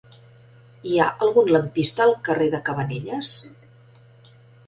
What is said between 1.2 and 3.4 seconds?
algun lampista al carrer de Cabanelles?